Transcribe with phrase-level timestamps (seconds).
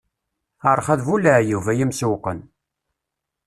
[0.77, 2.39] Rrxa d bu laɛyub,a yimsewwqen!